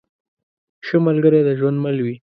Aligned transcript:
ښه 0.85 0.97
ملګری 1.07 1.41
د 1.47 1.49
ژوند 1.59 1.77
مل 1.83 1.97
وي. 2.05 2.15